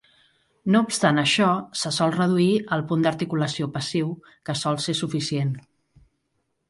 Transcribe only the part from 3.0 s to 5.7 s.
d'articulació passiu, que sol ser suficient.